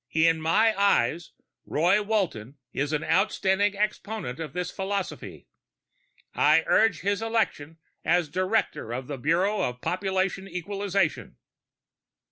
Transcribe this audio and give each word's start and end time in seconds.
In 0.13 0.41
my 0.41 0.73
eyes, 0.81 1.31
Roy 1.63 2.01
Walton 2.01 2.57
is 2.73 2.91
an 2.91 3.03
outstanding 3.03 3.77
exponent 3.77 4.39
of 4.39 4.53
this 4.53 4.71
philosophy. 4.71 5.45
I 6.33 6.63
urge 6.65 7.01
his 7.01 7.21
election 7.21 7.77
as 8.03 8.27
director 8.27 8.91
of 8.93 9.05
the 9.05 9.19
Bureau 9.19 9.61
of 9.61 9.79
Population 9.81 10.47
Equalization." 10.47 11.37